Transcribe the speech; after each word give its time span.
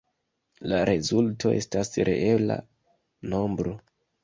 La 0.71 0.79
rezulto 0.89 1.51
estas 1.59 1.93
reela 2.11 2.59
nombro. 3.37 3.79